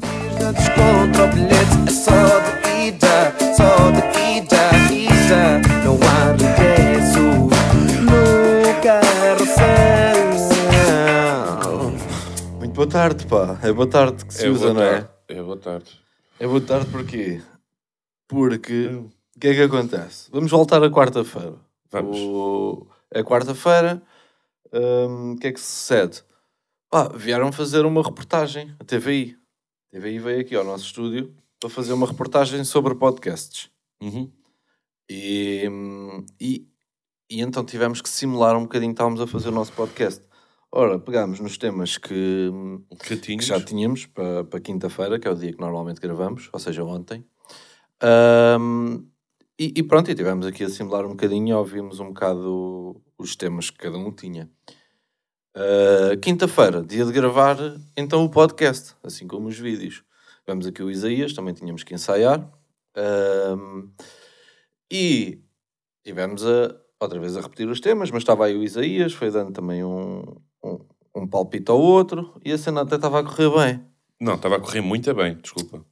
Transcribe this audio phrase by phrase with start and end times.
[0.00, 4.00] Descontra o bilhete, é só de ida, só de
[4.38, 5.60] ida, ida.
[5.84, 7.20] Não há regresso
[8.02, 8.82] no
[10.82, 11.92] carrossel.
[12.58, 13.58] Muito boa tarde, pá.
[13.62, 15.08] É boa tarde que se É usa, não é?
[15.28, 15.90] É boa tarde.
[16.40, 17.40] É boa tarde porquê?
[18.28, 20.28] Porque o que é que acontece?
[20.32, 21.54] Vamos voltar à quarta-feira.
[21.90, 22.18] Vamos.
[22.18, 24.02] O- É quarta-feira.
[24.72, 26.22] hum, O que é que se sucede?
[26.90, 29.36] Pá, vieram fazer uma reportagem, a TVI.
[29.94, 33.70] A TVI veio aqui ao nosso estúdio para fazer uma reportagem sobre podcasts.
[34.00, 34.32] Uhum.
[35.06, 35.68] E,
[36.40, 36.66] e,
[37.28, 40.24] e então tivemos que simular um bocadinho estávamos a fazer o nosso podcast.
[40.70, 42.50] Ora, pegámos nos temas que,
[43.04, 46.58] Que que já tínhamos para, para quinta-feira, que é o dia que normalmente gravamos, ou
[46.58, 47.22] seja, ontem.
[48.00, 49.04] Ahm,
[49.60, 53.68] e, e pronto, e tivemos aqui a simular um bocadinho ouvimos um bocado os temas
[53.68, 54.50] que cada um tinha.
[55.54, 57.56] Ah, quinta-feira, dia de gravar
[57.96, 60.02] então o podcast, assim como os vídeos.
[60.44, 62.48] Tivemos aqui o Isaías, também tínhamos que ensaiar.
[62.96, 63.88] Ahm,
[64.90, 65.38] e
[66.04, 69.52] tivemos a, outra vez a repetir os temas, mas estava aí o Isaías, foi dando
[69.52, 70.24] também um,
[70.64, 70.80] um,
[71.14, 73.84] um palpite ao outro e a cena até estava a correr bem.
[74.20, 75.84] Não, estava a correr muito bem, desculpa.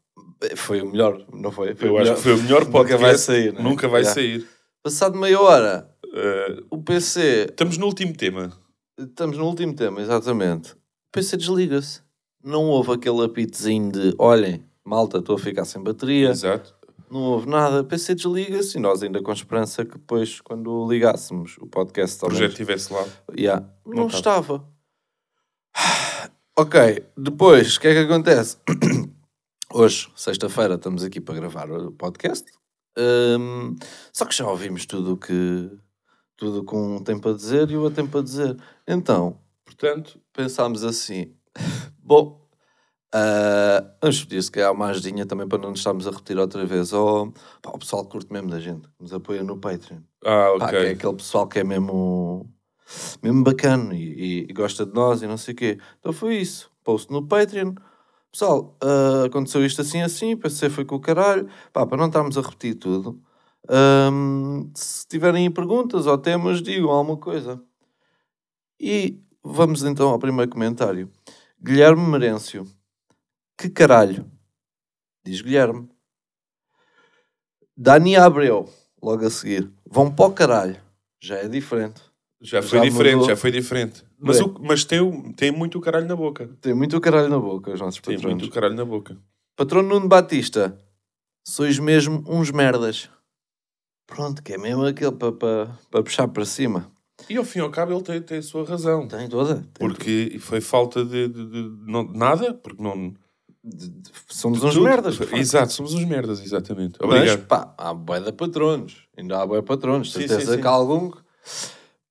[0.57, 1.75] Foi o melhor, não foi?
[1.75, 2.91] foi Eu acho que foi o melhor podcast.
[2.91, 3.63] Nunca vai sair, né?
[3.63, 4.47] Nunca vai sair.
[4.83, 7.47] Passado meia hora, Uh, o PC.
[7.51, 8.53] estamos no último tema.
[9.01, 10.73] Estamos no último tema, exatamente.
[10.73, 10.77] O
[11.13, 12.03] PC desliga-se.
[12.45, 16.29] Não houve aquele apitozinho de olhem, malta, estou a ficar sem bateria.
[16.29, 16.75] Exato.
[17.11, 17.81] Não houve nada.
[17.81, 22.29] O PC desliga-se e nós ainda com esperança que depois, quando ligássemos o podcast, o
[22.29, 23.07] projeto estivesse lá.
[23.35, 23.67] Yeah.
[23.87, 24.65] Não, Não estava.
[26.59, 28.59] Ok, depois, o que é que acontece?
[29.73, 32.45] Hoje, sexta-feira, estamos aqui para gravar o podcast.
[32.99, 33.77] Hum,
[34.13, 35.71] só que já ouvimos tudo o que
[36.41, 38.57] tudo com um tem para dizer e o outro tem para dizer.
[38.89, 41.33] Então, Portanto, pensámos assim:
[42.03, 42.41] bom,
[43.15, 46.65] ah, vamos pedir se calhar uma ajudinha também para não nos estarmos a repetir outra
[46.67, 46.93] vez.
[46.93, 47.33] Ou,
[47.63, 49.99] pá, o pessoal que curte mesmo da gente, que nos apoia no Patreon.
[50.25, 50.91] ah, Pá, que é ok.
[50.93, 52.51] aquele pessoal que é mesmo,
[53.23, 55.79] mesmo bacana e, e- gosta de nós e não sei o quê.
[55.99, 56.71] Então foi isso.
[56.83, 57.75] Post no Patreon.
[58.33, 61.49] Pessoal, ah, aconteceu isto assim assim, pensei foi com o caralho.
[61.73, 63.21] Pá, para não estarmos a repetir tudo,
[63.71, 67.63] ahm, se tiverem perguntas ou temas, digam alguma coisa.
[68.81, 71.09] E vamos então ao primeiro comentário.
[71.63, 72.67] Guilherme Merêncio.
[73.57, 74.25] Que caralho?
[75.25, 75.89] Diz Guilherme.
[77.77, 78.69] Dani Abreu,
[79.03, 79.71] logo a seguir.
[79.87, 80.77] Vão para o caralho.
[81.23, 82.01] Já é diferente.
[82.41, 83.29] Já foi Já diferente, mudou.
[83.29, 84.03] já foi diferente.
[84.19, 84.49] Mas, Bem.
[84.49, 86.49] o- mas tem, o- tem muito o caralho na boca.
[86.61, 88.35] Tem muito caralho na boca, os nossos Tem patrões.
[88.35, 89.17] muito o caralho na boca.
[89.57, 90.77] Patrão Nuno Batista.
[91.47, 93.11] Sois mesmo uns merdas.
[94.11, 96.91] Pronto, que é mesmo aquele para pa, pa puxar para cima.
[97.29, 99.07] E ao fim e ao cabo ele tem, tem a sua razão.
[99.09, 99.55] Tem toda.
[99.57, 103.15] Tem Porque foi falta de, de- de- não- nada, porque não.
[103.63, 104.85] de- de- somos uns tudo.
[104.85, 105.17] merdas.
[105.17, 105.35] de.
[105.37, 106.99] Exato, somos uns merdas, exatamente.
[107.01, 107.47] Mas, Obrigado.
[107.47, 109.07] pá, há bué de patronos.
[109.17, 110.13] Ainda há de patronos.
[110.13, 110.61] Sim, Certeza sim, sim.
[110.61, 111.11] que há algum...
[111.11, 111.19] que-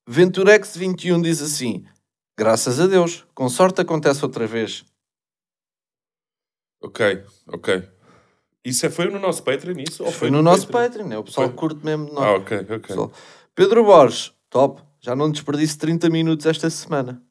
[0.08, 1.84] Venturex21 diz assim...
[2.38, 3.26] Graças a Deus.
[3.34, 4.82] Com sorte acontece outra vez.
[6.82, 7.82] Ok, ok.
[8.64, 10.04] Isso é, foi no nosso Patreon, isso?
[10.04, 11.04] Ou Foi no nosso Patreon?
[11.04, 11.12] Patreon.
[11.12, 11.56] É o pessoal Foi.
[11.56, 12.24] curte mesmo nós.
[12.24, 12.78] Ah, ok, ok.
[12.80, 13.12] Pessoal.
[13.54, 14.32] Pedro Borges.
[14.50, 14.82] Top.
[15.00, 17.22] Já não desperdice 30 minutos esta semana.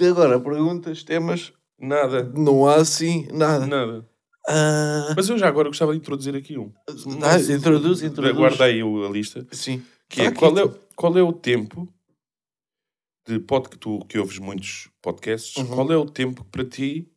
[0.00, 1.52] E agora, perguntas, temas...
[1.78, 3.66] Nada, Não há assim nada.
[3.66, 4.08] nada.
[4.48, 6.72] Ah, Mas eu já agora gostava de introduzir aqui um.
[7.22, 8.34] ah, introduz, introduz.
[8.36, 9.46] Guarda aí a lista.
[9.52, 9.82] Sim.
[10.08, 10.78] Que é, Tá qual, é, então.
[10.94, 11.86] qual é o tempo
[13.28, 15.66] de pod, que tu que ouves muitos podcasts, Uhum.
[15.66, 17.10] qual é o tempo que para ti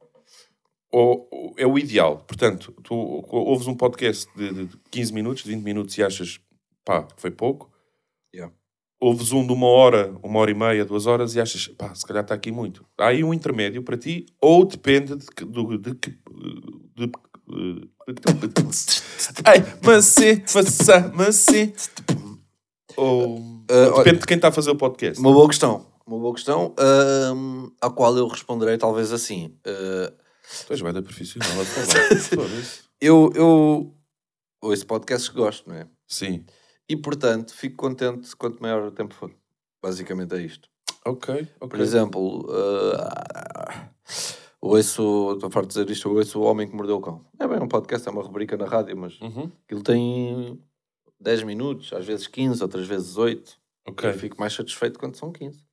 [0.91, 2.17] ou, é o ideal?
[2.27, 2.95] Portanto, tu
[3.29, 6.39] ouves um podcast de, de 15 minutos, 20 minutos e achas,
[6.85, 7.69] pá, foi pouco.
[8.33, 8.53] Yeah.
[9.01, 12.05] Ouves um de uma hora, uma hora e meia, duas horas e achas, pá, se
[12.05, 12.85] calhar está aqui muito.
[12.97, 15.45] Há aí um intermédio para ti ou depende de que...
[15.45, 16.17] de que-
[16.97, 17.89] de- de-
[19.45, 19.61] Ai,
[20.47, 21.73] faça, mas sim.
[22.97, 23.39] Ou...
[23.69, 25.19] Ah, olha, Depende de quem está a fazer o podcast.
[25.19, 25.85] Uma boa questão.
[26.05, 29.55] Uma boa questão, ahm, à qual eu responderei talvez assim.
[29.65, 30.11] Ah,
[30.67, 32.49] Tu és da profissional a falar.
[32.99, 33.95] Eu, eu
[34.61, 35.87] ouço podcasts que gosto, não é?
[36.07, 36.45] Sim.
[36.87, 39.31] E portanto, fico contente quanto maior o tempo for.
[39.81, 40.67] Basicamente é isto.
[41.05, 41.69] Ok, ok.
[41.69, 43.89] Por exemplo, ah,
[44.61, 47.25] ouço, estou farto de dizer isto, ouço O Homem que Mordeu o Cão.
[47.39, 49.51] É bem um podcast, é uma rubrica na rádio, mas Uhum.
[49.65, 50.61] aquilo tem
[51.19, 53.57] 10 minutos, às vezes 15, outras vezes 8.
[53.87, 55.63] Ok, Eu fico mais satisfeito quando são 15.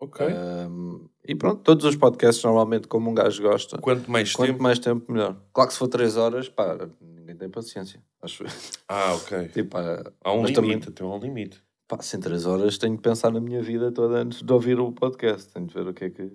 [0.00, 0.26] Ok.
[0.26, 4.62] Ahm, e pronto, todos os podcasts, normalmente, como um gajo gosta, Quanto mais quanto tempo...
[4.62, 5.36] mais tempo, melhor.
[5.52, 8.02] Claro que se for 3 horas, pá, ninguém tem paciência.
[8.22, 8.44] Acho
[8.88, 9.48] Ah, ok.
[9.54, 11.62] tipo, pá, Há um limite, tem um limite.
[11.86, 14.80] pá, se em 3 horas tenho que pensar na minha vida toda antes de ouvir
[14.80, 15.52] o podcast.
[15.52, 16.32] Tenho de ver o que é que.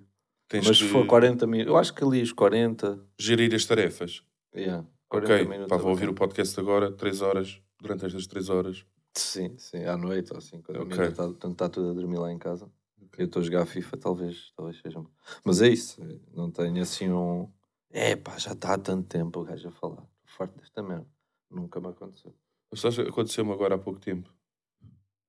[0.48, 3.00] Tens Mas que se for 40 minutos, eu acho que ali os 40.
[3.20, 4.22] gerir as tarefas.
[4.56, 5.68] Yeah, 40 Ok, minutos.
[5.70, 8.86] pá, vou é ouvir o podcast agora, 3 horas, durante estas 3 horas.
[9.18, 10.96] Sim, sim, à noite ou assim, quando a Ok.
[10.98, 12.70] minha está, está tudo a dormir lá em casa.
[13.18, 15.04] Eu estou a jogar FIFA, talvez, talvez seja.
[15.44, 17.50] Mas é isso, é, não tenho assim um.
[17.90, 20.06] É pá, já está há tanto tempo o gajo a falar.
[20.26, 21.08] Farto desta merda.
[21.50, 22.36] Nunca me aconteceu.
[23.08, 24.34] Aconteceu-me agora há pouco tempo.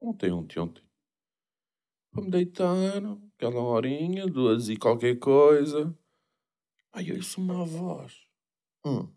[0.00, 0.82] Ontem, ontem, ontem.
[2.12, 2.74] Vou-me deitar,
[3.36, 5.96] aquela horinha, duas e qualquer coisa.
[6.92, 8.26] Ai, eu ouço uma voz.
[8.84, 9.08] Hum,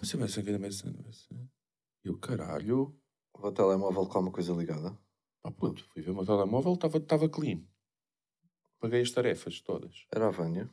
[0.00, 1.34] Você vai ser vai ser, vai ser.
[2.04, 2.98] E eu, caralho.
[3.34, 4.96] o telemóvel com alguma coisa ligada.
[5.48, 7.62] Pá, puto, fui ver o meu telemóvel, estava estava clean.
[8.78, 10.04] Paguei as tarefas todas.
[10.12, 10.68] Era a Vânia.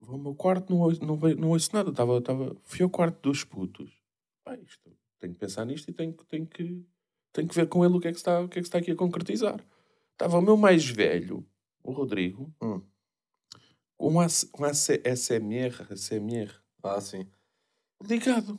[0.00, 1.92] Vou ao meu quarto, não ouço, não, não ouço nada.
[1.92, 2.56] Tava, tava...
[2.64, 3.92] Fui ao quarto dos putos.
[4.42, 6.84] Pá, isto, tenho que pensar nisto e tenho, que- tenho, que,
[7.32, 8.78] tenho que ver com ele o que, é que está, o que é que está
[8.78, 9.64] aqui a concretizar.
[10.12, 11.46] Estava o meu mais velho,
[11.84, 12.82] o Rodrigo, Hum.
[13.96, 16.52] com um, um SMR, SMR
[16.82, 17.26] Ah, sim.
[18.02, 18.58] ligado.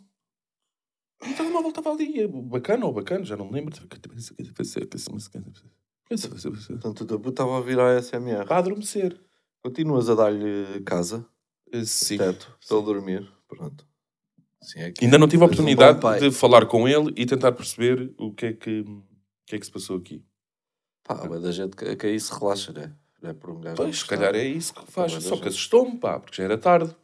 [1.24, 3.76] E o telemóvel estava ali, bacana ou bacana, já não me lembro.
[6.08, 8.46] Portanto, o tabu estava a vir à SMR.
[8.46, 9.20] Para adormecer.
[9.64, 11.26] Continuas a dar-lhe casa,
[11.86, 12.18] Sim.
[12.18, 13.32] teto, para ele dormir.
[13.48, 13.88] Pronto.
[14.62, 16.20] Sim, é Ainda não tive a um oportunidade pai.
[16.20, 19.04] de falar com ele e tentar perceber o que é que, o
[19.46, 20.24] que, é que se passou aqui.
[21.04, 22.94] Pá, mas da gente que, que aí se relaxa, né?
[23.24, 23.76] É por um gajo.
[23.76, 25.12] Pois, não se calhar é isso que faz.
[25.14, 26.96] Só que assustou-me, pá, porque já era tarde.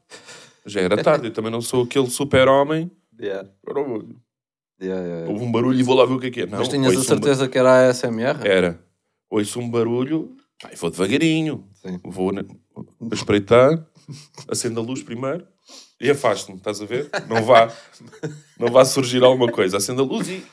[0.66, 1.28] Já era tarde.
[1.28, 2.92] Eu também não sou aquele super-homem.
[3.20, 3.50] Yeah.
[3.68, 4.04] Agora vou-
[4.80, 5.32] Yeah, yeah, yeah.
[5.32, 6.46] Houve um barulho e vou lá ver o que é que é.
[6.48, 8.48] Não, Mas tinhas a ouço um certeza que era a SMR?
[8.48, 8.84] Era.
[9.30, 10.36] Ouço um barulho,
[10.72, 11.68] e vou devagarinho.
[11.76, 12.00] Sim.
[12.04, 12.44] Vou na-
[13.14, 13.88] espreitar,
[14.48, 15.46] acendo a luz primeiro
[16.00, 17.10] e afasto-me, estás a ver?
[17.30, 17.72] Não vá,
[18.60, 19.78] não vá surgir alguma coisa.
[19.78, 20.44] Acendo a luz e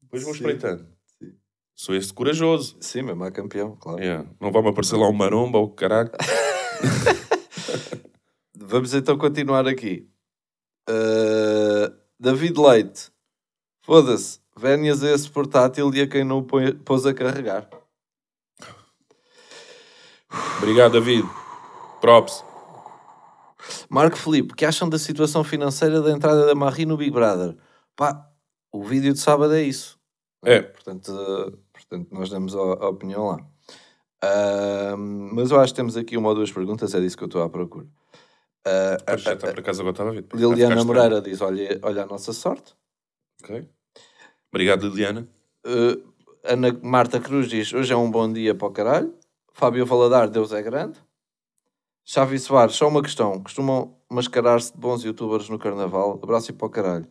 [0.00, 0.38] depois vou Sim.
[0.38, 0.86] espreitando.
[1.18, 1.32] Sim.
[1.74, 2.76] Sou este corajoso.
[2.80, 4.00] Sim, mesmo a campeão, claro.
[4.00, 4.28] Yeah.
[4.40, 6.10] Não vai-me aparecer lá um maromba ou caralho.
[8.56, 10.08] Vamos então continuar aqui.
[10.88, 11.92] Uh,
[12.22, 13.10] David Leite.
[13.84, 14.38] Foda-se.
[14.56, 16.46] Vénias a esse portátil e a quem não o
[16.84, 17.68] pôs a carregar.
[20.58, 21.28] Obrigado, David.
[22.00, 22.44] Props.
[23.90, 27.56] Marco Felipe, que acham da situação financeira da entrada da Marie no Big Brother?
[27.96, 28.30] Pá,
[28.70, 29.98] o vídeo de sábado é isso.
[30.44, 30.62] É.
[30.62, 33.46] Portanto, uh, portanto nós damos a, opinião lá.
[34.22, 37.26] Ahm, mas eu acho que temos aqui uma ou duas perguntas, é disso que eu
[37.26, 37.88] estou à procura.
[38.64, 40.26] Pois, já está por acaso agora estava a ver.
[40.34, 40.84] Liliana.
[40.84, 42.74] Moreira diz: olha, olha a nossa sorte.
[43.42, 43.68] Ok.
[44.52, 45.28] Obrigado, Liliana.
[45.66, 46.12] Uh,
[46.44, 49.14] Ana Marta Cruz diz: Hoje é um bom dia para o caralho.
[49.52, 50.98] Fábio Valadar, Deus é grande.
[52.04, 56.20] Xavi Soares, só uma questão: costumam mascarar-se de bons youtubers no carnaval?
[56.22, 57.06] Abraço e para o caralho.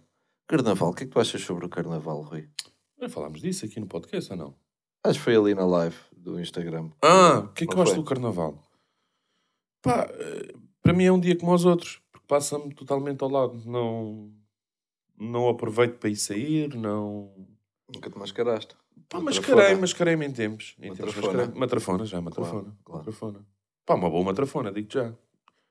[0.48, 2.50] Carnaval, o que é que tu achas sobre o carnaval, Rui?
[3.00, 4.56] Já falámos disso aqui no podcast ou não?
[5.04, 6.90] Acho que foi ali na live do Instagram.
[7.02, 8.62] Ah, o que é que eu acho do carnaval?
[9.82, 10.08] Pá,
[10.82, 13.62] para mim é um dia como os outros, porque passa-me totalmente ao lado.
[13.66, 14.32] Não,
[15.20, 17.32] não aproveito para ir sair, não.
[17.94, 18.76] Nunca te mascaraste.
[19.10, 20.76] Pá, mascarei, mascarei-me em tempos.
[20.80, 21.38] Em tempos Matrafona.
[21.38, 21.60] mascarei.
[21.60, 22.62] Matrafona, já, matrafona.
[22.62, 22.98] Claro, claro.
[23.00, 23.46] matrafona.
[23.86, 25.14] Pá, uma boa matrafona, digo já.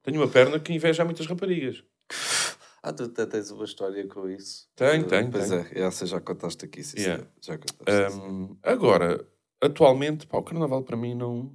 [0.03, 1.83] Tenho uma perna que inveja a muitas raparigas.
[2.83, 4.67] Ah, tu até tens uma história com isso.
[4.75, 5.67] Tenho, Uh, tenho, Pois tenho.
[5.71, 7.27] é, essa já contaste aqui, sim, Yeah.
[7.39, 8.19] Já contaste.
[8.19, 9.23] Hum, agora,
[9.61, 11.55] atualmente, pá, o carnaval para mim não.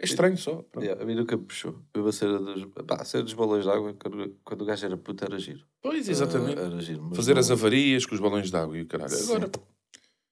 [0.00, 0.64] É estranho só.
[0.76, 1.82] Yeah, a mim nunca me puxou.
[1.92, 4.86] Eu a cera dos, pá, a cera dos balões de água, quando, quando o gajo
[4.86, 5.64] era puto, era giro.
[5.82, 6.58] Pois, exatamente.
[6.60, 7.12] Ah, era giro.
[7.14, 9.10] Fazer não- as avarias com os balões de água e o caralho.
[9.10, 9.34] Sim.
[9.34, 9.50] Agora,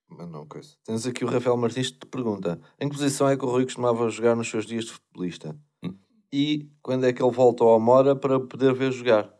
[0.09, 0.77] Mas não, coisa.
[0.85, 3.65] Tens aqui o Rafael Martins que te pergunta: em que posição é que o Rui
[3.65, 5.59] costumava jogar nos seus dias de futebolista?
[5.83, 5.97] Hum.
[6.33, 9.35] E quando é que ele volta ao Amora para poder ver jogar?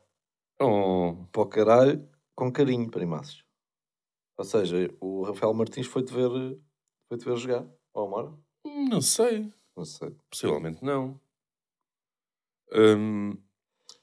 [0.61, 3.45] oh, Para o caralho, com carinho, primaços.
[4.37, 6.59] Ou seja, o Rafael Martins foi-te ver,
[7.09, 8.33] foi ver jogar ao Amora?
[8.65, 9.53] não sei.
[9.77, 10.11] Não sei.
[10.31, 11.21] Possivelmente não.
[12.73, 13.33] Hum,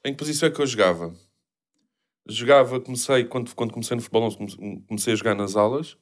[0.04, 1.14] em que posição é que eu jogava?
[2.26, 4.30] Jogava, comecei, quando, quando comecei no futebol,
[4.86, 5.98] comecei- a jogar nas alas.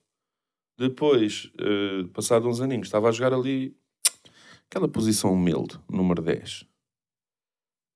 [0.79, 3.77] Depois, eh, passado uns aninhos, estava a jogar ali
[4.67, 6.67] aquela posição humilde, número 10.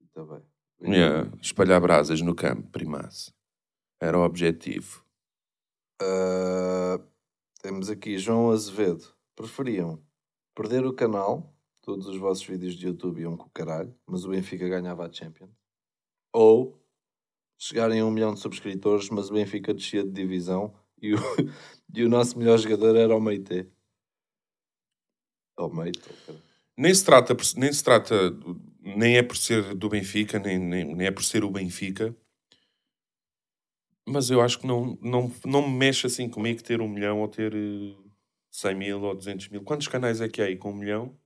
[0.02, 0.42] Está bem.
[0.82, 3.34] Yeah, espalhar brasas no campo, primaço.
[4.00, 5.04] Era o objetivo.
[6.02, 7.00] Ah,
[7.62, 9.14] temos aqui João Azevedo.
[9.34, 10.02] Preferiam
[10.54, 11.55] perder o canal,
[11.86, 15.12] todos os vossos vídeos de YouTube iam com o caralho, mas o Benfica ganhava a
[15.12, 15.52] Champions?
[16.32, 16.76] Ou
[17.56, 21.18] chegarem a um milhão de subscritores, mas o Benfica descia de divisão e o,
[21.94, 23.70] e o nosso melhor jogador era o Meite?
[25.56, 26.02] O Meite.
[26.76, 28.14] Nem se trata, nem se trata,
[28.80, 32.14] nem é por ser do Benfica, nem, nem, nem é por ser o Benfica.
[34.04, 37.28] Mas eu acho que não, não, não me mexe assim comigo ter um milhão ou
[37.28, 37.96] ter eh,
[38.50, 39.62] 100 mil ou 200 mil.
[39.62, 41.16] Quantos canais é que há aí com um milhão?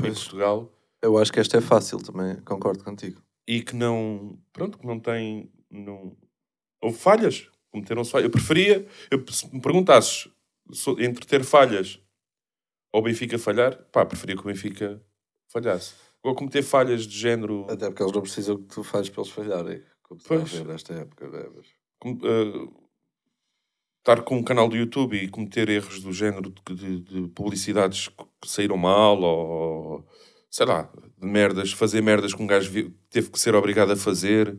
[0.00, 0.70] Em Portugal
[1.02, 3.22] Eu acho que esta é fácil também, concordo contigo.
[3.46, 4.38] e que não.
[4.52, 5.50] Pronto, que não tem.
[5.70, 6.16] Não,
[6.82, 7.48] houve falhas.
[7.70, 8.24] Cometeram-se falhas.
[8.24, 8.86] Eu preferia.
[9.10, 10.28] Eu, se me perguntasses
[10.98, 12.00] entre ter falhas
[12.92, 15.02] ou o Benfica falhar, pá, preferia que o Benfica
[15.52, 15.94] falhasse.
[16.22, 17.66] Ou cometer falhas de género.
[17.70, 19.82] Até porque eles não precisam que tu fazes para eles falharem.
[20.02, 20.40] Como se Pois.
[20.42, 21.48] a ver nesta época, não é?
[21.54, 22.68] Mas- eh,
[24.06, 28.06] estar com um canal do YouTube e cometer erros do género de, de- de publicidades
[28.08, 30.06] que saíram mal ou
[30.48, 32.70] sei lá, de merdas, fazer merdas que um gajo
[33.10, 34.56] teve que ser obrigado a fazer.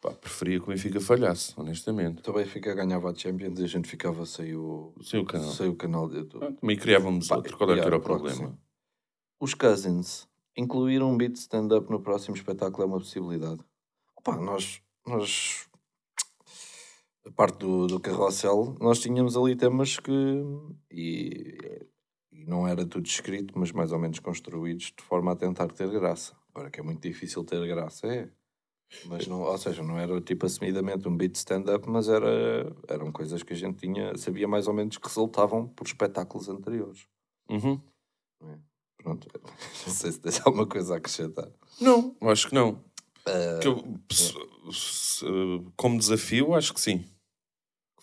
[0.00, 2.18] Pá, preferia que o Benfica falhasse, honestamente.
[2.20, 5.50] Então o Benfica ganhava a Champions e a gente ficava sem o, Sem o canal.
[5.50, 6.44] sem o canal de YouTube.
[6.46, 7.56] Ah, Também criávamos Pá, outro.
[7.56, 8.58] Qual é que era o claro problema?
[9.40, 10.26] Os Cousins
[10.56, 13.60] incluir um beat stand-up no próximo espetáculo é uma possibilidade.
[14.16, 15.68] Opa, nós, nós
[17.26, 20.12] a parte do, do carrossel, nós tínhamos ali temas que
[20.90, 21.56] e,
[22.32, 25.88] e não era tudo escrito, mas mais ou menos construídos de forma a tentar ter
[25.90, 26.36] graça.
[26.54, 28.28] Agora que é muito difícil ter graça, é.
[29.06, 33.42] Mas não, ou seja, não era tipo assumidamente um beat stand-up, mas era, eram coisas
[33.42, 37.06] que a gente tinha, sabia mais ou menos que resultavam por espetáculos anteriores.
[37.50, 37.80] Uhum.
[38.98, 39.26] Pronto,
[39.86, 41.50] não sei se tens alguma coisa a acrescentar.
[41.80, 42.78] Não, acho que não.
[43.26, 44.34] Ah, Que eu, se-
[45.76, 47.04] como desafio, acho que sim.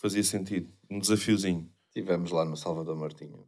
[0.01, 0.67] Que fazia sentido.
[0.89, 1.69] Um desafiozinho.
[1.93, 3.45] Tivemos lá no Salvador Martinho,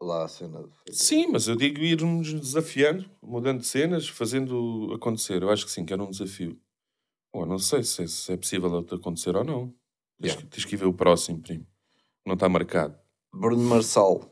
[0.00, 5.42] lá a cena de Sim, mas eu digo irmos desafiando, mudando de cenas, fazendo acontecer.
[5.42, 6.56] Eu acho que sim, que era um desafio.
[7.32, 9.66] Pô, não sei se é, se é possível acontecer ou não.
[10.20, 10.42] Tens, Yeah.
[10.42, 11.66] que, tens que ver o próximo, primo.
[12.26, 12.96] Não está marcado.
[13.34, 14.22] Bruno Marçal.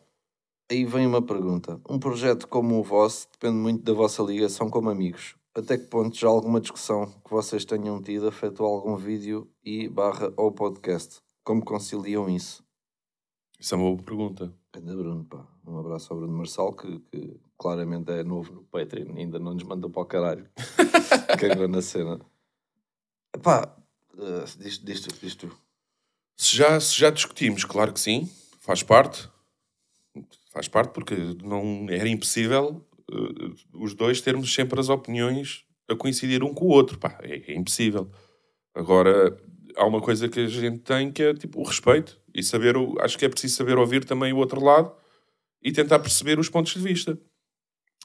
[0.71, 1.81] Aí vem uma pergunta.
[1.89, 5.37] Um projeto como o vosso depende muito da vossa ligação como amigos.
[5.55, 10.33] Até que ponto já alguma discussão que vocês tenham tido afetou algum vídeo e barra
[10.37, 11.21] ou podcast?
[11.47, 12.67] Como conciliam isso?
[13.57, 14.53] Isso é uma boa pergunta.
[14.73, 15.47] Bruno, pá.
[15.65, 19.63] Um abraço ao Bruno Marçal, que, que claramente é novo no Patreon, ainda não nos
[19.63, 20.51] mandou para o caralho.
[21.39, 22.21] Cagou na cena.
[23.41, 23.77] Pá,
[24.15, 25.57] uh, diz, diz tu, diz tu.
[26.37, 29.31] Se já, se já discutimos, claro que sim, faz parte.
[30.51, 36.43] Faz parte porque não era impossível eh, os dois termos sempre as opiniões a coincidir
[36.43, 36.99] um com o outro.
[36.99, 38.11] Pá, é, é impossível.
[38.75, 39.39] Agora,
[39.77, 42.97] há uma coisa que a gente tem que é tipo o respeito e saber, o,
[43.01, 44.93] acho que é preciso saber ouvir também o outro lado
[45.63, 47.19] e tentar perceber os pontos de vista.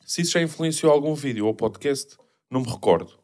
[0.06, 2.18] Se isso já influenciou algum vídeo ou podcast,
[2.50, 3.20] não me recordo.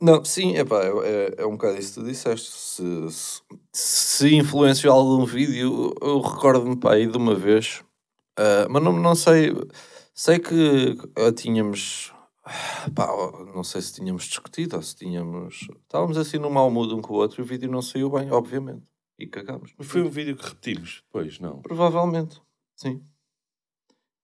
[0.00, 2.50] Não, sim, epá, é, é, é um bocado isso que tu disseste.
[2.50, 3.42] Se, se,
[3.72, 7.84] se influenciou algum vídeo, eu recordo-me aí de uma vez,
[8.36, 9.54] ah, mas não, não sei.
[10.14, 12.11] Sei que ah, tínhamos.
[12.94, 13.06] Pá,
[13.54, 15.68] não sei se tínhamos discutido ou se tínhamos.
[15.82, 18.30] Estávamos assim num mau mood um com o outro e o vídeo não saiu bem,
[18.32, 18.82] obviamente.
[19.18, 19.72] E cagámos.
[19.78, 21.60] Mas foi um vídeo que repetimos depois, não.
[21.62, 22.40] Provavelmente,
[22.74, 23.00] sim.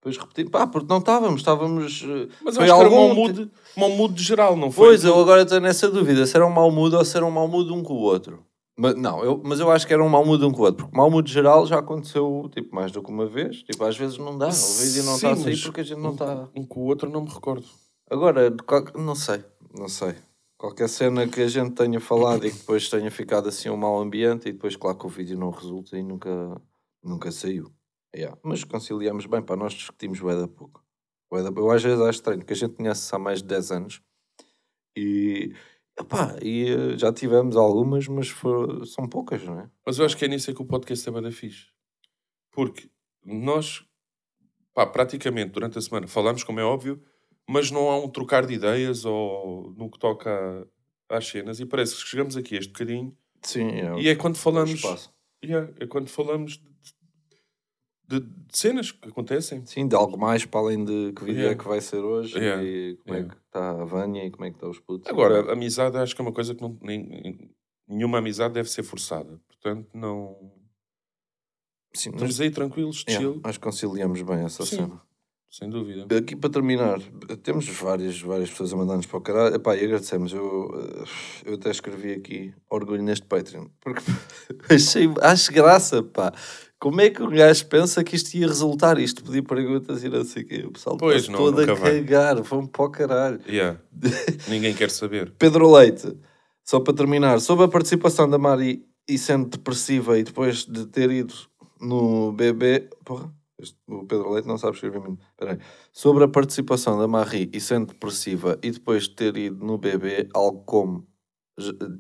[0.01, 0.51] Depois repetimos.
[0.51, 2.03] Pá, porque não estávamos, estávamos.
[2.05, 4.89] eh, Mas foi acho que era um mau algum mood, mau mood geral, não foi?
[4.89, 7.31] Pois, eu agora estou nessa dúvida se era um mau mood ou se era um
[7.31, 8.45] mau mood um com o outro.
[8.77, 10.85] Mas, não, eu, mas eu acho que era um mau mood um com o outro,
[10.85, 13.63] porque mau mood geral já aconteceu tipo, mais do que uma vez.
[13.65, 16.13] Tipo, às vezes não dá, o vídeo não está a sair porque a gente não
[16.13, 16.49] está.
[16.55, 17.67] Um com o outro não me recordo.
[18.11, 18.51] Agora,
[18.97, 19.45] não sei,
[19.77, 20.15] não sei.
[20.57, 24.01] Qualquer cena que a gente tenha falado e que depois tenha ficado assim um mau
[24.01, 26.61] ambiente e depois, claro, que o vídeo não resulta e nunca,
[27.03, 27.73] nunca saiu.
[28.15, 28.37] Yeah.
[28.43, 30.83] Mas conciliamos bem, para nós discutimos bué da pouco.
[31.31, 33.71] Bué da- Eu às vezes acho estranho, porque a gente conhece há mais de 10
[33.71, 34.01] anos
[34.97, 35.55] e,
[36.01, 38.35] epá, e eh, já tivemos algumas, mas
[38.93, 39.71] são poucas, não é?
[39.87, 41.67] Mas eu acho que é nisso é que o podcast é bada fixe.
[42.51, 42.91] Porque
[43.25, 43.85] nós,
[44.75, 47.01] pá, praticamente durante a semana falamos, como é óbvio,
[47.49, 50.67] mas não há um trocar de ideias ou no que toca
[51.09, 54.83] às cenas e parece que chegamos aqui este bocadinho Sim, é, e é quando falamos.
[55.45, 56.59] Yeah, é quando falamos
[58.09, 59.65] de, de- de cenas que acontecem.
[59.65, 61.53] Sim, de algo mais para além de que vídeo Yeah.
[61.53, 62.63] é que vai ser hoje Yeah.
[62.63, 63.35] e como é Yeah.
[63.35, 65.09] que está a Vânia e como é que está os putos.
[65.09, 67.51] Agora, amizade acho que é uma coisa que não, nem-
[67.87, 69.41] nenhuma amizade deve ser forçada.
[69.47, 70.37] Portanto, não.
[71.95, 74.77] Sim, mas Estamos aí tranquilos, chill, acho que conciliamos bem essa Sim.
[74.77, 75.03] cena.
[75.51, 76.07] Sem dúvida.
[76.17, 77.01] Aqui para terminar,
[77.43, 79.55] temos várias, várias pessoas a mandar-nos para o caralho.
[79.55, 80.33] Epá, e agradecemos.
[80.33, 81.07] Eu,
[81.45, 83.67] eu até escrevi aqui orgulho neste Patreon.
[83.81, 84.03] Porque
[84.69, 86.33] achei, acho graça, pá.
[86.79, 88.99] Como é que o gajo pensa que isto ia resultar?
[88.99, 90.65] Isto pedir perguntas e não sei o quê.
[90.65, 92.41] O pessoal Pois, não, todo a cagar.
[92.43, 93.41] Vão para o caralho.
[93.49, 93.81] Yeah.
[94.47, 95.33] Ninguém quer saber.
[95.39, 96.17] Pedro Leite,
[96.65, 101.11] só para terminar, sobre a participação da Mari e sendo depressiva e depois de ter
[101.11, 101.35] ido
[101.81, 102.91] no BB.
[103.05, 103.33] Porra,
[103.87, 105.21] o Pedro Leite não sabe escrever muito.
[105.31, 105.59] Espera aí.
[105.93, 110.29] Sobre a participação da Marie e sendo depressiva e depois de ter ido no BB,
[110.35, 111.07] algo como.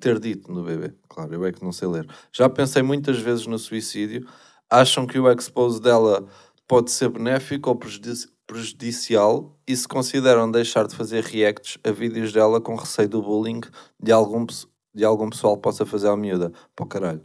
[0.00, 2.06] Ter dito no BB, claro, eu é que não sei ler.
[2.32, 4.24] Já pensei muitas vezes no suicídio.
[4.70, 6.24] Acham que o expose dela
[6.68, 12.32] pode ser benéfico ou, prejudici- prejudicial e se consideram deixar de fazer reacts a vídeos
[12.32, 13.60] dela com receio do bullying
[14.00, 14.46] de algum,
[14.94, 16.52] de algum pessoal possa fazer à miúda.
[16.76, 17.24] Pô, caralho.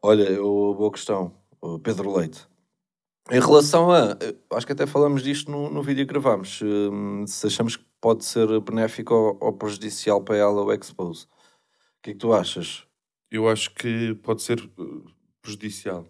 [0.00, 1.34] Olha, boa questão,
[1.82, 2.46] Pedro Leite.
[3.30, 4.16] Em relação a.
[4.20, 6.58] eh, Acho que até falamos disto no, no vídeo que gravámos.
[6.58, 6.66] Se,
[7.26, 11.24] se achamos que pode ser benéfico ou, ou prejudicial para ela o expose.
[11.24, 12.86] O que é que tu achas?
[13.30, 15.04] Eu acho que pode ser uh,
[15.40, 16.06] prejudicial.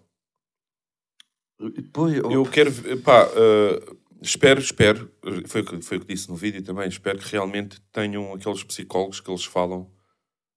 [1.92, 2.70] Pô, eu- Eu quero,
[3.02, 5.10] pá, uh, espero, espero,
[5.46, 8.64] foi o, que, foi o que disse no vídeo também, espero que realmente tenham aqueles
[8.64, 9.88] psicólogos que eles falam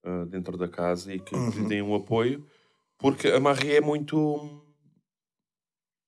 [0.06, 2.44] uh, dentro da casa e que lhe deem um apoio,
[2.98, 4.64] porque a Marie é muito.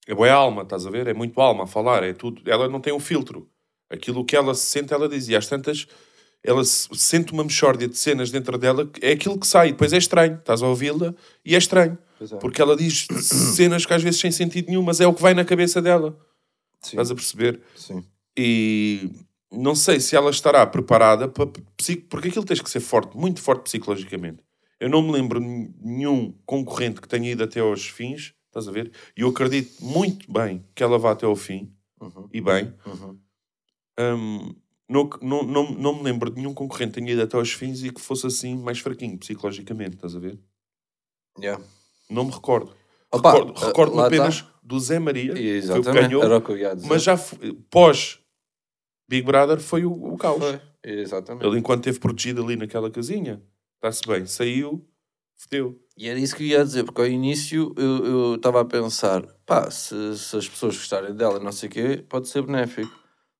[0.10, 1.06] É boa alma, estás a ver?
[1.08, 2.42] É muito alma a falar, é tudo.
[2.50, 3.48] Ela não tem um filtro.
[3.92, 5.28] Aquilo que ela se sente, ela diz.
[5.28, 5.86] E às tantas,
[6.44, 9.72] ela se- sente uma mexórdia de cenas dentro dela, é aquilo que sai.
[9.72, 10.36] Depois é estranho.
[10.38, 11.14] Estás a ouvi-la
[11.46, 11.96] e é estranho.
[12.22, 12.36] É.
[12.38, 15.34] Porque ela diz cenas que às vezes sem sentido nenhum, mas é o que vai
[15.36, 16.18] na cabeça dela.
[16.82, 17.62] Sim, Estás a perceber?
[17.76, 18.04] sim.
[18.38, 19.12] E
[19.52, 21.46] não sei se ela estará preparada para.
[22.10, 24.40] Porque aquilo tens que ser forte, muito forte psicologicamente.
[24.80, 28.72] Eu não me lembro de nenhum concorrente que tenha ido até aos fins, estás a
[28.72, 28.92] ver?
[29.16, 32.74] E eu acredito muito bem que ela vá até ao fim, Uhum, e bem.
[32.86, 33.20] uhum.
[34.00, 34.56] Hum,
[34.88, 37.84] não, não, não, não me lembro de nenhum concorrente que tenha ido até aos fins
[37.84, 40.40] e que fosse assim mais fraquinho psicologicamente, estás a ver?
[41.38, 41.64] Yeah.
[42.10, 42.74] Não me recordo.
[43.12, 44.54] Opa, recordo ah, recordo-me lá apenas tá.
[44.64, 46.88] do Zé Maria, que ganhou, que dizer.
[46.88, 48.20] mas já foi- pós
[49.10, 50.38] Big Brother foi o, o caos.
[50.38, 51.46] Foi, exatamente.
[51.46, 53.42] Ele, enquanto esteve protegido ali naquela casinha,
[53.76, 54.88] está-se bem, saiu,
[55.98, 60.18] E era isso que ia dizer, porque ao início eu estava a pensar, pá, se,
[60.18, 62.92] se as pessoas gostarem dela, não sei o quê, pode ser benéfico.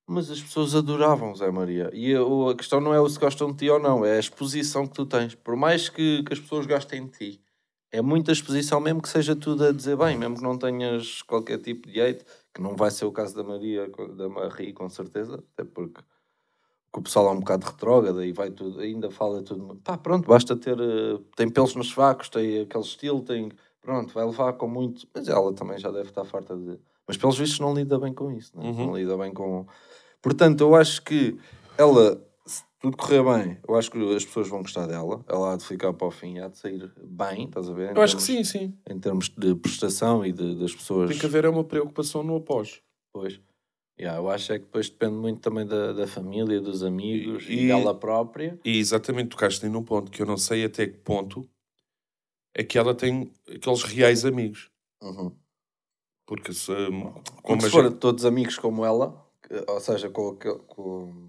[0.06, 1.90] Mas as pessoas adoravam Zé Maria.
[1.92, 4.18] E a, a questão não é o se gostam de ti ou não, é a
[4.18, 5.34] exposição que tu tens.
[5.34, 7.40] Por mais que, que as pessoas gostem de ti,
[7.92, 11.58] é muita exposição, mesmo que seja tudo a dizer bem, mesmo que não tenhas qualquer
[11.58, 15.44] tipo de hate, que não vai ser o caso da Maria, da Marie, com certeza,
[15.52, 16.00] até porque
[16.92, 19.80] que o pessoal é um bocado retrógrado e vai tudo, ainda fala tudo.
[19.84, 20.78] Pá, pronto, basta ter.
[20.80, 23.50] eh, tem pelos nos facos, tem aquele estilo, tem.
[23.80, 25.06] Pronto, vai levar com muito.
[25.14, 26.78] Mas ela também já deve estar farta de.
[27.06, 28.64] Mas pelos vistos não lida bem com isso, né?
[28.68, 28.86] Uhum.
[28.88, 29.66] não lida bem com.
[30.22, 31.38] Portanto, eu acho que
[31.78, 35.24] ela, se tudo correr bem, eu acho que as pessoas vão gostar dela.
[35.28, 37.92] Ela há de ficar para o fim, há de sair bem, estás a ver?
[37.92, 38.74] Em Eu acho que termos- sim, sim.
[38.88, 41.08] Em termos de prestação e de, das pessoas.
[41.08, 42.80] Tem que haver uma preocupação no após.
[43.12, 43.40] Pois.
[44.00, 47.64] Yeah, eu acho é que depois depende muito também da, da família, dos amigos e,
[47.64, 48.58] E- dela própria.
[48.64, 51.46] E exatamente tocaste aí num ponto que eu não sei até que ponto
[52.54, 54.70] é que ela tem aqueles reais amigos.
[55.02, 55.36] Uhum.
[56.26, 59.22] Porque se, Como como se gente- todos amigos como ela,
[59.68, 60.60] ou seja, com aquele.
[60.60, 61.28] Com...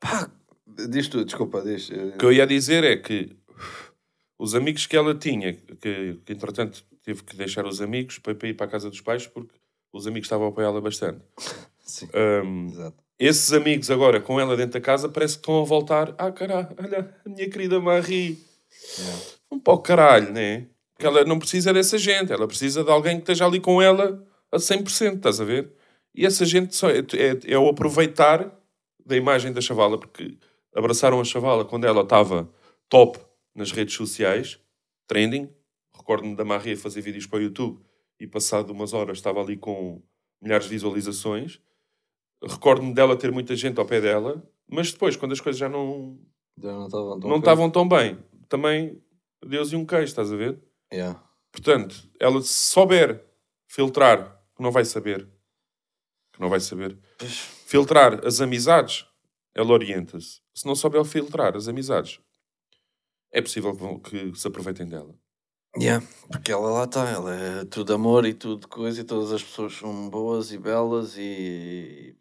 [0.00, 0.30] Pá,
[0.66, 1.90] diz tu, desculpa, diz.
[1.90, 3.34] eh, O que eu ia dizer é que
[4.38, 8.48] os amigos que ela tinha, que, que entretanto teve que deixar os amigos para, para
[8.48, 9.58] ir para a casa dos pais porque
[9.92, 11.20] os amigos estavam a apoiá-la bastante.
[11.84, 12.06] Sim,
[12.44, 12.96] Hum, exato.
[13.18, 16.14] esses amigos agora com ela dentro da casa parece que estão a voltar.
[16.18, 18.38] Ah, caralho, olha, a minha querida Marie.
[18.98, 19.22] Yeah.
[19.50, 20.66] Um pau caralho, né?
[20.92, 24.22] Porque ela não precisa dessa gente, ela precisa de alguém que esteja ali com ela
[24.52, 25.72] a 100%, estás a ver?
[26.14, 28.52] E essa gente só é, é, é o aproveitar
[29.06, 30.36] da imagem da chavala, porque
[30.74, 32.50] abraçaram a chavala quando ela estava
[32.88, 33.18] top
[33.54, 34.58] nas redes sociais,
[35.06, 35.48] trending.
[35.96, 37.80] Recordo-me da Marie a fazer vídeos para o YouTube
[38.20, 40.02] e passado umas horas estava ali com
[40.40, 41.60] milhares de visualizações.
[42.42, 46.18] Recordo-me dela ter muita gente ao pé dela, mas depois, quando as coisas já não
[46.56, 47.38] Já não estavam tão não coisa.
[47.38, 49.02] estavam tão bem, também
[49.44, 50.60] Deus e um queijo, estás a ver?
[50.92, 51.22] Yeah.
[51.50, 53.24] Portanto, ela se souber
[53.66, 55.28] filtrar, que não vai saber,
[56.32, 56.98] que não vai saber,
[57.66, 59.04] filtrar as amizades,
[59.54, 60.40] ela orienta-se.
[60.54, 62.20] Se não souber filtrar as amizades,
[63.32, 65.14] é possível que, vão- que se aproveitem dela.
[65.80, 69.42] Yeah, porque ela lá está, ela é tudo amor e tudo coisa e todas as
[69.42, 72.16] pessoas são boas e belas e,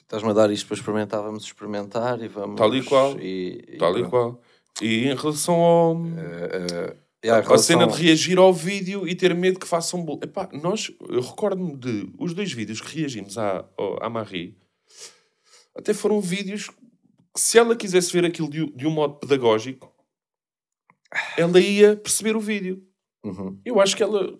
[0.00, 2.56] estás-me a dar isto para experimentar, vamos experimentar e vamos...
[2.56, 3.18] Tal e qual.
[3.20, 4.10] E, e Tal e pronto.
[4.10, 4.42] qual.
[4.80, 5.96] E em relação ao...
[5.96, 10.02] Eh, eh, yeah, a cena de relação- reagir ao vídeo e ter medo que façam
[10.02, 10.20] bull.
[10.22, 13.64] Epá, nós, eu recordo-me de os dois vídeos que reagimos à,
[14.00, 14.56] à Marie,
[15.74, 16.68] até foram vídeos
[17.34, 19.92] que se ela quisesse ver aquilo de, de um modo pedagógico,
[21.36, 22.82] ela ia perceber o vídeo.
[23.24, 23.58] Uhum.
[23.64, 24.38] Eu acho que ela,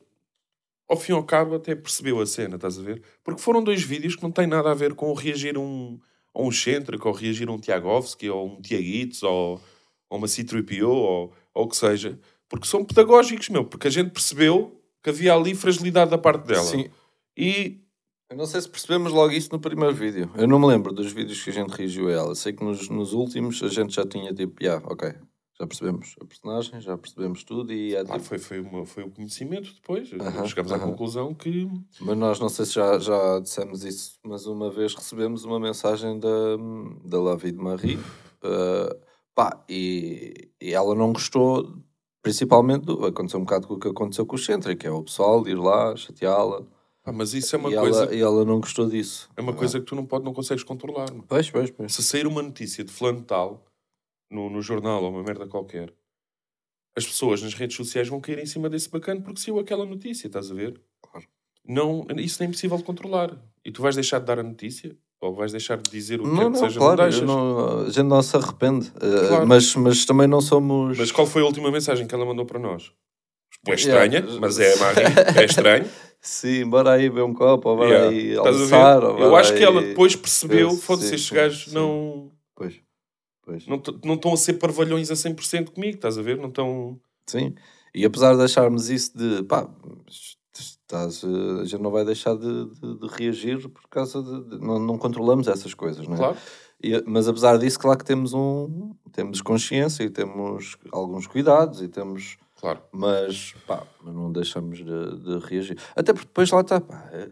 [0.88, 3.02] ao fim e ao cabo, até percebeu a cena, estás a ver?
[3.22, 5.98] Porque foram dois vídeos que não têm nada a ver com reagir a um,
[6.34, 9.60] a um Centric, ou reagir a um Tiagovski, ou um Tiaguitos, ou,
[10.10, 12.18] ou uma C-3PO, ou, ou o que seja.
[12.48, 13.64] Porque são pedagógicos, meu.
[13.64, 16.64] Porque a gente percebeu que havia ali fragilidade da parte dela.
[16.64, 16.88] Sim,
[17.36, 17.80] E
[18.30, 20.30] eu não sei se percebemos logo isso no primeiro vídeo.
[20.34, 22.34] Eu não me lembro dos vídeos que a gente reagiu a ela.
[22.34, 25.14] Sei que nos, nos últimos a gente já tinha tipo, yeah, ok,
[25.62, 29.04] Já percebemos a personagem, já percebemos tudo e é Claro, tipo- foi, foi, uma- foi
[29.04, 30.10] o conhecimento depois.
[30.12, 30.86] Aham, Chegámos à aham.
[30.90, 31.68] conclusão que.
[32.00, 36.18] Mas nós não sei se já, já dissemos isso, mas uma vez recebemos uma mensagem
[36.18, 36.28] da,
[37.04, 38.00] da Lavi de Marie,
[38.42, 38.96] eh,
[39.36, 41.72] pá, e, e ela não gostou,
[42.22, 45.04] principalmente, do, aconteceu um bocado com o que aconteceu com o Centro, que é o
[45.04, 46.62] pessoal ir lá, chateá-la,
[47.04, 48.04] Pá, mas isso é uma e, coisa.
[48.04, 49.28] ela, e ela não gostou disso.
[49.36, 51.06] É uma coisa que tu não, pode, não consegues controlar.
[51.28, 51.92] Pois, pois, pois.
[51.94, 53.64] Se sair uma notícia de fulano tal
[54.32, 55.92] no, no jornal ou uma merda qualquer,
[56.96, 60.26] as pessoas nas redes sociais vão cair em cima desse bacana porque saiu aquela notícia,
[60.26, 60.80] estás a ver?
[61.00, 61.26] Claro.
[61.66, 63.36] Não, isso é impossível de controlar.
[63.64, 64.96] E tu vais deixar de dar a notícia?
[65.20, 66.78] Ou vais deixar de dizer o que Não, quer que não, seja?
[66.80, 69.46] claro, não a gente não se arrepende, eh, Claro.
[69.46, 70.98] mas, mas também não somos...
[70.98, 72.92] Mas qual foi a última mensagem que ela mandou para nós?
[73.68, 74.04] É Yeah.
[74.06, 75.02] estranha, mas é, Marie,
[75.40, 75.88] é estranho.
[76.20, 78.08] Sim, bora aí beber um copo, ou bora Yeah.
[78.10, 82.80] aí almoçar, Eu acho que ela aí- depois percebeu, foda-se, estes gajos não, Pois,
[83.44, 83.66] pois.
[83.66, 86.36] não estão a ser parvalhões a 100% comigo, estás a ver?
[86.38, 86.98] Não estão...
[87.26, 87.54] Sim,
[87.94, 89.68] e apesar de acharmos isso de pá,
[90.54, 94.44] estás, a gente não vai deixar de, de- de reagir por causa de.
[94.50, 96.18] de- não, não controlamos essas coisas, não é?
[96.18, 96.36] Claro.
[96.82, 98.94] E, mas apesar disso, claro que temos um.
[99.12, 102.36] temos consciência e temos alguns cuidados e temos.
[102.60, 102.80] Claro.
[102.92, 105.78] Mas pá, não deixamos de, reagir.
[105.96, 107.08] Até porque depois lá está, pá.
[107.12, 107.30] eh,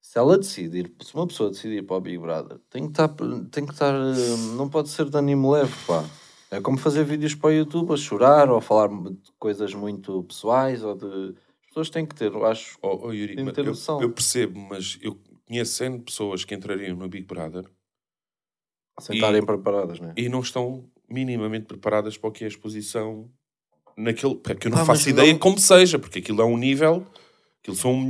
[0.00, 3.08] Se ela decidir, se uma pessoa decidir para o Big Brother, tem que estar,
[3.50, 6.04] tem que estar, eh, não pode ser de ânimo leve, pá.
[6.50, 10.22] É como fazer vídeos para o YouTube a chorar ou a falar de coisas muito
[10.24, 11.34] pessoais ou de.
[11.60, 12.78] As pessoas têm que ter, eu acho.
[12.80, 14.00] Oh, oh, Yuri, ter eu, noção.
[14.00, 17.64] eu percebo, mas eu conheço pessoas que entrariam no Big Brother
[19.00, 20.14] Sem estarem preparadas, não é?
[20.16, 23.30] e não estão minimamente preparadas para o que é a exposição
[23.94, 24.36] naquele.
[24.36, 27.06] Porque eu não Pá, faço ideia não- como seja, porque aquilo é um nível.
[27.62, 28.04] Aquilo são um,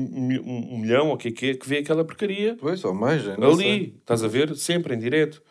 [0.45, 2.95] um- um milhão ou o que é que é que vê aquela porcaria Pois, ou
[2.95, 3.71] mais, eu não sei.
[3.75, 3.95] ali.
[3.99, 4.55] Estás a ver?
[4.57, 5.43] Sempre em direto.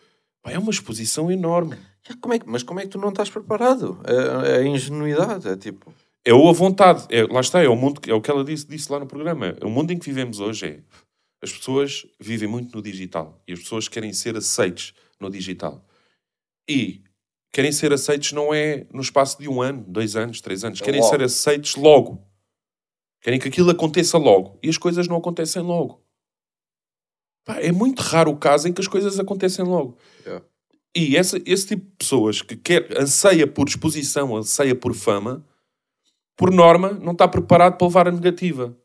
[0.41, 1.75] Pá, é uma exposição enorme.
[2.21, 3.99] Como é que- mas como é que tu não estás preparado?
[4.05, 5.93] É, é a ingenuidade, é tipo.
[6.23, 7.05] É ou a vontade.
[7.09, 9.55] É, lá está, é o mundo, é o que ela disse, disse lá no programa.
[9.63, 10.79] O mundo em que vivemos hoje é.
[11.41, 15.85] As pessoas vivem muito no digital e as pessoas querem ser aceites no digital.
[16.69, 17.01] E
[17.53, 20.81] querem ser aceites não é no espaço de um ano, dois anos, três anos.
[20.81, 21.11] É Querem logo.
[21.11, 22.21] ser aceites logo.
[23.21, 24.57] Querem que aquilo aconteça logo.
[24.63, 26.01] E as coisas não acontecem logo.
[27.45, 29.97] Pá, é muito raro o caso em que as coisas acontecem logo.
[30.25, 30.45] Yeah.
[30.95, 35.45] E essa, esse tipo de pessoas que quer, anseia por exposição, anseia por fama,
[36.35, 38.77] por norma, não está preparado para levar a negativa.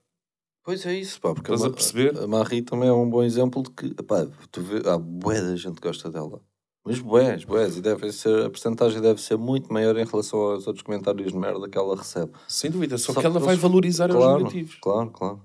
[0.65, 2.19] Pois é isso, pá, porque Estás a Ma- perceber?
[2.19, 5.57] A Marie também é um bom exemplo de que, pá, tu vê, há bué da
[5.57, 6.41] gente que gosta dela.
[6.85, 10.67] Mas bués, bués, e deve ser, a porcentagem deve ser muito maior em relação aos
[10.67, 12.33] outros comentários de merda que ela recebe.
[12.49, 12.99] Sem dúvida.
[12.99, 14.79] Só, Só que ela vai valorizar os Claro, negativos.
[14.81, 15.43] claro, claro.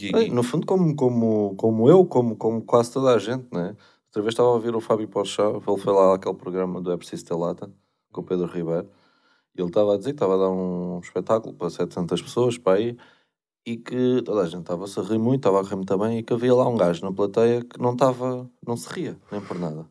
[0.00, 3.76] E- no fundo, como, como, como eu, como, como quase toda a gente, né?
[4.06, 6.96] Outra vez estava a ouvir o Fábio Porchat, ele foi lá àquele programa do É
[6.96, 7.70] Preciso Ter Lata,
[8.10, 8.88] com o Pedro Ribeiro,
[9.54, 12.78] e ele estava a dizer que estava a dar um espetáculo para 700 pessoas, para
[12.78, 12.96] aí,
[13.66, 16.22] e que toda a gente estava-se a rir muito, estava a rir muito bem, e
[16.22, 19.58] que havia lá um gajo na plateia que não estava, não se ria, nem por
[19.58, 19.86] nada.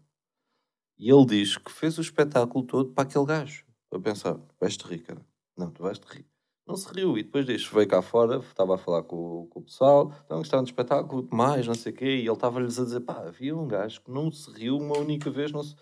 [1.04, 3.66] E ele diz que fez o espetáculo todo para aquele gajo.
[3.92, 5.20] A pensar, vais-te rir, cara.
[5.58, 6.26] Não, tu vais-te rir.
[6.66, 7.18] Não se riu.
[7.18, 10.64] E depois disso veio cá fora, estava a falar com, com o pessoal, estão gostaram
[10.64, 13.68] do espetáculo, mais, não sei o quê, e ele estava-lhes a dizer, pá, havia um
[13.68, 15.76] gajo que não se riu uma única vez, não se...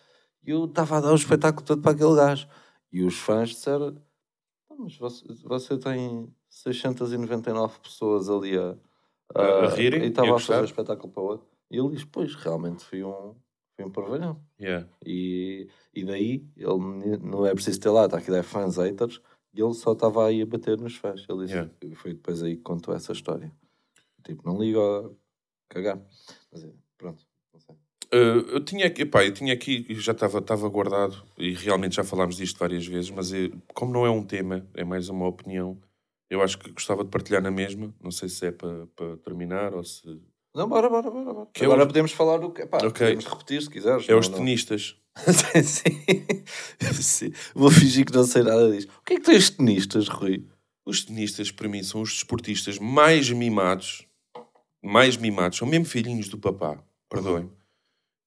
[0.43, 2.47] e eu estava a dar o espetáculo todo para aquele gajo.
[2.91, 3.95] E os fãs disseram,
[4.71, 8.75] "Ah, mas você, você tem 699 pessoas ali a,
[9.35, 11.47] A- a rirem e estava a, gostar." fazer o espetáculo para outro.
[11.69, 13.35] E ele diz, pois, realmente fui um,
[13.85, 14.41] um parvalhão.
[14.59, 14.87] Yeah.
[15.05, 19.21] E, e daí, ele não é preciso ter lá, está aqui é fãs haters,
[19.53, 21.25] e ele só estava aí a bater nos fãs.
[21.29, 21.71] Ele disse, Yeah.
[21.95, 23.51] foi depois aí que contou essa história.
[24.23, 25.09] Tipo, não liga a
[25.69, 26.01] cagar.
[26.51, 27.75] Mas é, pronto, não sei.
[28.13, 32.35] Uh, eu tinha aqui, epá, eu tinha aqui, já estava guardado, e realmente já falámos
[32.35, 35.79] disto várias vezes, mas é- como não é um tema, é mais uma opinião,
[36.29, 37.93] eu acho que gostava de partilhar na mesma.
[38.01, 40.01] Não sei se é para para terminar ou se.
[40.53, 41.33] Não, bora, bora, bora.
[41.33, 41.47] bora.
[41.53, 42.65] Que é Agora os- podemos falar do que.
[42.65, 42.91] Pá, Ok.
[42.91, 44.07] podemos repetir se quiseres.
[44.09, 44.37] É os não.
[44.39, 44.97] tenistas.
[45.63, 46.03] Sim.
[47.01, 47.33] Sim.
[47.53, 48.87] Vou fingir que não sei nada disso.
[48.99, 50.45] O que é que tens tenistas, Rui?
[50.85, 54.05] Os tenistas, para mim, são os desportistas mais mimados,
[54.81, 57.51] mais mimados, são mesmo filhinhos do papá, perdoem-me,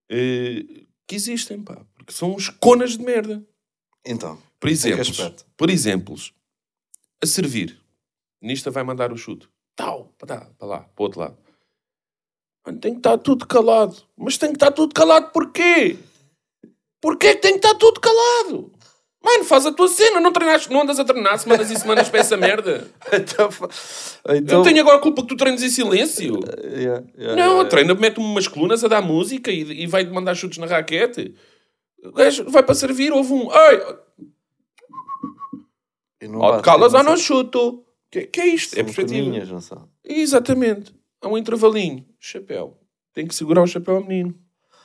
[0.09, 3.45] eh, que existem, pá, porque são uns conas de merda.
[4.07, 5.47] Então, Por em que exemplo, aspecto?
[5.57, 6.33] por exemplos,
[7.23, 7.73] a servir.
[8.37, 9.49] O tenista vai mandar o chute.
[9.75, 11.37] Tal, para lá, para o outro lado.
[12.81, 13.97] Tem que estar tudo calado.
[14.17, 15.97] Mas tem que estar tudo calado porquê?
[17.01, 18.73] Porquê que tem que estar tudo calado?
[19.23, 22.21] Mano, faz a tua cena, não, treinaste, não andas a treinar semanas e semanas para
[22.21, 22.87] essa merda.
[23.13, 23.69] então, fa-
[24.29, 26.41] Eu então tenho agora a culpa que tu treinas em silêncio.
[26.65, 27.69] Yeah, yeah, Não, yeah.
[27.69, 31.35] treina, mete-me umas colunas a dar música e, e vai mandar chutes na raquete.
[32.03, 33.51] O gajo vai para servir, houve um.
[33.51, 33.97] Ai!
[36.21, 37.85] E não bate, calas ou não chuto.
[38.11, 38.75] Que, que é isto?
[38.75, 39.45] É São perspectiva.
[39.47, 39.89] não são?
[40.05, 40.95] Exatamente.
[41.23, 42.05] Há um intervalinho.
[42.25, 42.79] Chapéu.
[43.13, 44.35] Tem que segurar o chapéu ao menino.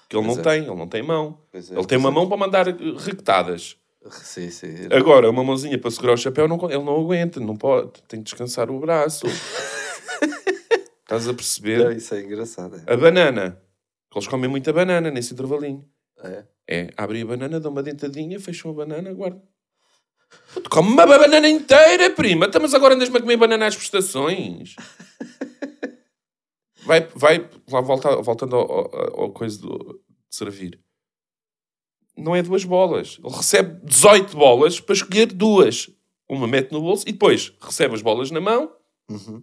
[0.10, 0.44] Que ele Pois não é.
[0.44, 0.66] tem.
[0.68, 1.42] Ele não tem mão.
[1.50, 2.12] Pois é, ele tem uma é.
[2.12, 3.78] mão para mandar eh, requetadas.
[4.12, 4.68] Sim, sim.
[4.92, 7.40] Agora, uma mãozinha para segurar o chapéu, não, ele não aguenta.
[7.40, 7.94] Não pode.
[8.10, 9.26] Tem que descansar o braço.
[11.02, 11.96] Estás a Não, perceber?
[11.96, 12.82] isso é engraçado.
[12.86, 12.94] É.
[12.94, 13.62] A banana.
[14.14, 15.88] Eles comem muita banana nesse intervalinho.
[16.22, 16.44] É.
[16.68, 19.42] É, abrem a banana, dão uma dentadinha, fecham a banana, guardam.
[20.70, 22.50] Come uma banana inteira, prima.
[22.62, 24.76] Mas agora andas-me a comer banana às prestações.
[26.90, 30.80] Vai, vai lá volta, voltando ao, coisa do, de servir.
[32.18, 33.20] Não é duas bolas.
[33.24, 35.88] Ele recebe 18 bolas para escolher duas.
[36.28, 38.72] Uma mete no bolso e depois recebe as bolas na mão
[39.10, 39.42] Uhum.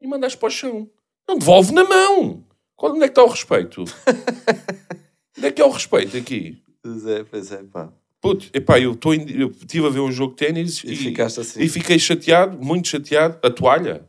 [0.00, 0.90] e manda-as para o chão.
[1.28, 2.44] Não devolve na mão.
[2.74, 3.84] Qual, onde é que está o respeito?
[5.36, 6.62] onde é que é o respeito aqui?
[6.82, 7.92] Pois é, pois é, pá.
[8.20, 11.62] Puto, epá, eu estive a ver um jogo de ténis E, e, assim.
[11.62, 13.38] e fiquei chateado, muito chateado.
[13.46, 14.07] A toalha.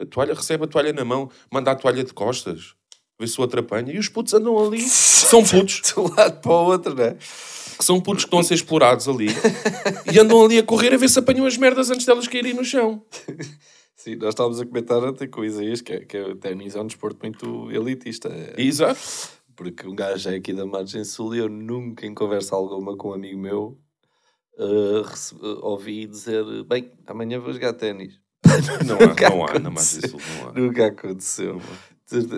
[0.00, 2.74] A toalha, recebe a toalha na mão, manda a toalha de costas.
[3.18, 3.92] Vê se o outro apanha.
[3.92, 4.80] E os putos andam ali.
[4.88, 5.80] São putos.
[5.82, 7.16] De um lado para o outro, não é?
[7.76, 9.26] Que são putos que estão a ser explorados ali.
[10.12, 12.64] e andam ali a correr a ver se apanham as merdas antes delas caírem no
[12.64, 13.04] chão.
[13.96, 16.76] Sim, nós estávamos a comentar até com o Isaías que, é- que é o ténis
[16.76, 18.30] é um desporto muito elitista.
[18.56, 19.00] Exato.
[19.56, 23.10] Porque um gajo é aqui da margem sul e eu nunca em conversa alguma com
[23.10, 23.78] um amigo meu
[24.58, 28.20] uh, ouvi dizer bem, amanhã vou jogar ténis.
[28.86, 30.20] Não há, não há na margem sul.
[30.42, 30.52] Não há.
[30.52, 31.60] Nunca aconteceu.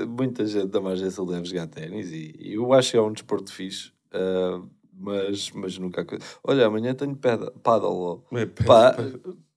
[0.09, 3.13] Muita gente da margem sul deve jogar ténis e, e eu acho que é um
[3.13, 3.91] desporto fixe.
[4.15, 4.67] uh,
[4.99, 6.39] mas, mas nunca aconteceu.
[6.43, 8.25] Olha, amanhã tenho peda- paddle.
[8.33, 8.47] É,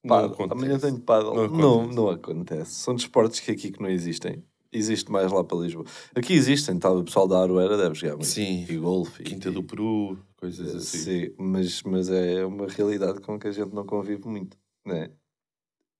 [0.04, 0.36] Não.
[0.50, 1.36] Amanhã tenho paddle.
[1.36, 1.96] Não Não, acontece.
[1.96, 2.72] não, acontece.
[2.74, 4.44] São desportos que aqui que não existem.
[4.72, 5.86] Existe mais lá para Lisboa.
[6.14, 8.28] Aqui existem, tá, o pessoal da Aroeira deve jogar muito.
[8.28, 8.66] Sim.
[8.70, 9.24] E golfe.
[9.24, 10.98] Quinta e, do Peru, coisas assim.
[11.00, 15.10] Sim, mas, mas é uma realidade com que a gente não convive muito, né?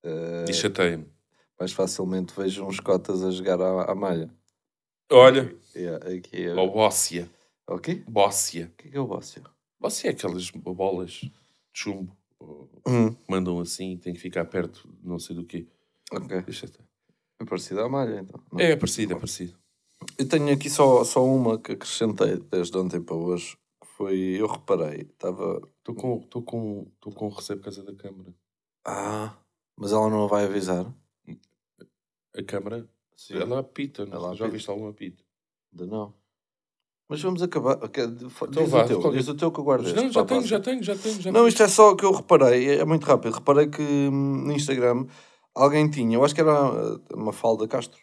[0.04, 1.06] Uh, E chateia-me.
[1.60, 4.34] mais facilmente vejo uns cotas a jogar à, à malha.
[5.12, 6.54] Olha, Yeah, aqui é...
[6.54, 7.30] o Bóssia.
[7.68, 8.04] O quê?
[8.08, 8.72] Bóssia.
[8.74, 9.44] O que é que é o bócio?
[9.80, 11.32] Bóssia é aquelas bolas de
[11.74, 12.18] chumbo.
[12.88, 13.16] Hum.
[13.30, 15.68] Mandam assim, tem que ficar perto de não sei do quê.
[16.12, 16.42] Ok.
[16.42, 16.84] Deixa estar.
[17.40, 18.42] É parecido à malha, então.
[18.52, 18.60] Não.
[18.60, 19.56] É parecido, é parecido.
[20.18, 23.56] Eu tenho aqui só, só uma que acrescentei desde ontem para hoje.
[23.82, 25.62] que Foi, eu reparei, estava...
[25.78, 28.34] Estou com, estou com, estou com o recebo casa da Câmara.
[28.86, 29.38] Ah,
[29.80, 30.86] mas ela não vai avisar?
[32.38, 33.36] A Câmara, Sim.
[33.38, 34.06] ela apita.
[34.06, 34.14] não?
[34.18, 34.50] Ela Já apita.
[34.50, 35.24] viste algum apito?
[35.74, 36.14] Ainda não.
[37.08, 37.76] Mas vamos acabar.
[37.78, 40.24] Diz Então o vá, teu, qual- diz o teu que eu guardo este Não, já
[40.24, 41.20] tenho, já tenho, já tenho.
[41.22, 43.34] Já Não, isto é só o que eu reparei, é muito rápido.
[43.34, 45.08] Reparei que hum, no Instagram
[45.56, 48.00] alguém tinha, eu acho que era uh, uma falda Castro,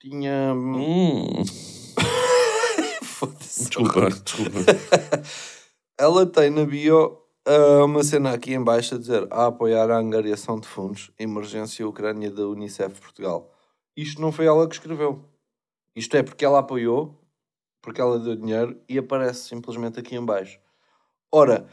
[0.00, 0.54] tinha.
[0.54, 1.42] hum, Hum,
[3.04, 3.64] Foda-se.
[3.68, 4.58] desculpa, desculpa.
[6.00, 9.98] Ela tem na bio uh, uma cena aqui em baixo a dizer a apoiar a
[9.98, 13.50] angariação de fundos, emergência Ucrânia da Unicef Portugal.
[13.96, 15.24] Isto não foi ela que escreveu.
[15.96, 17.18] Isto é porque ela apoiou,
[17.82, 20.60] porque ela deu dinheiro e aparece simplesmente aqui em baixo.
[21.32, 21.66] Ora,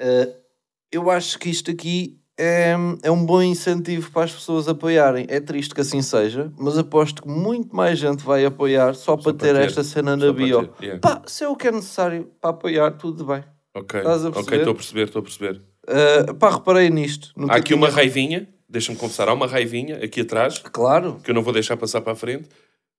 [0.00, 0.42] uh,
[0.90, 5.26] eu acho que isto aqui é, é um bom incentivo para as pessoas apoiarem.
[5.28, 9.24] É triste que assim seja, mas aposto que muito mais gente vai apoiar só, para,
[9.24, 9.64] para ter, ter.
[9.64, 10.66] esta cena Só na bio.
[10.66, 11.00] ter, yeah.
[11.00, 13.44] Pá, se é o que é necessário para apoiar, tudo bem.
[13.74, 14.58] Ok, Estás a ok, perceber?
[14.58, 15.62] estou a perceber, estou a perceber.
[15.88, 17.32] Uh, pá, reparei nisto.
[17.48, 21.34] Há aqui tinha- uma raivinha, deixa-me confessar, há uma raivinha aqui atrás, Claro, que eu
[21.34, 22.48] não vou deixar passar para a frente,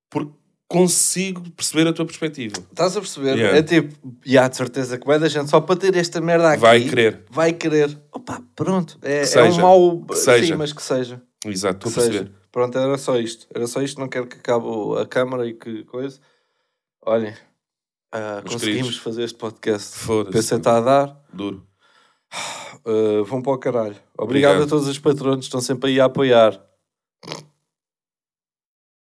[0.09, 0.31] porque
[0.67, 2.55] consigo perceber a tua perspectiva.
[2.71, 3.35] estás a perceber?
[3.37, 3.57] Yeah.
[3.57, 6.49] É tipo, e há de certeza que vai da gente só para ter esta merda
[6.53, 6.61] aqui.
[6.61, 7.23] Vai querer.
[7.29, 7.95] Vai querer.
[8.11, 8.97] Opa, pronto.
[9.03, 9.61] É, Que é um seja.
[9.61, 10.01] mau.
[10.05, 10.57] Que Sim, seja.
[10.57, 11.21] mas que seja.
[11.45, 12.19] Exato, estou a seja.
[12.23, 12.39] perceber.
[12.51, 13.45] Pronto, era só isto.
[13.53, 13.99] Era só isto.
[13.99, 14.65] Não quero que acabe
[14.99, 16.19] a câmara e que coisa.
[17.05, 17.33] Olhem,
[18.19, 18.97] Meus conseguimos queridos.
[18.97, 19.95] fazer este podcast.
[20.31, 21.21] PC está a dar.
[21.33, 21.65] Duro.
[22.85, 23.95] Uh, vão para o caralho.
[24.17, 24.63] Obrigado, Obrigado.
[24.63, 26.59] a todos os patronos que estão sempre aí a apoiar.